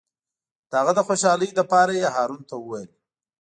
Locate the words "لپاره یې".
1.59-2.07